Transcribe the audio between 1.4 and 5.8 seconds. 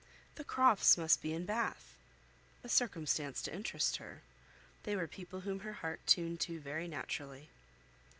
Bath! A circumstance to interest her. They were people whom her